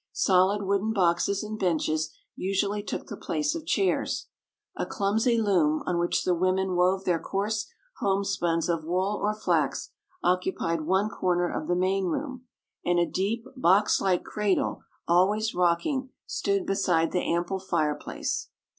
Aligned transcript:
Solid 0.13 0.63
wooden 0.63 0.93
boxes 0.93 1.43
and 1.43 1.59
benches 1.59 2.11
usually 2.35 2.81
took 2.81 3.05
the 3.05 3.15
place 3.15 3.53
of 3.53 3.67
chairs. 3.67 4.29
A 4.75 4.83
clumsy 4.83 5.39
loom, 5.39 5.83
on 5.85 5.99
which 5.99 6.23
the 6.23 6.33
women 6.33 6.75
wove 6.75 7.05
their 7.05 7.19
coarse 7.19 7.67
homespuns 7.99 8.67
of 8.67 8.83
wool 8.83 9.19
or 9.21 9.35
flax, 9.35 9.91
occupied 10.23 10.87
one 10.87 11.09
corner 11.11 11.47
of 11.51 11.67
the 11.67 11.75
main 11.75 12.05
room; 12.05 12.47
and 12.83 12.97
a 12.97 13.05
deep, 13.05 13.45
box 13.55 14.01
like 14.01 14.23
cradle, 14.23 14.81
always 15.07 15.53
rocking, 15.53 16.09
stood 16.25 16.65
beside 16.65 17.11
the 17.11 17.21
ample 17.21 17.59
fireplace. 17.59 18.49